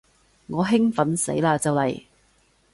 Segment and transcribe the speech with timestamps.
[0.47, 2.03] 我興奮死嘞就嚟